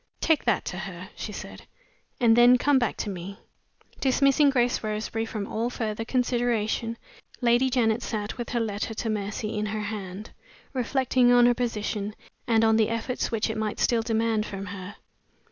[0.19, 1.67] "Take that to her," she said,
[2.19, 3.37] "and then come back to me."
[3.99, 6.97] Dismissing Grace Roseberry from all further consideration,
[7.39, 10.31] Lady Janet sat, with her letter to Mercy in her hand,
[10.73, 12.15] reflecting on her position,
[12.47, 14.95] and on the efforts which it might still demand from her.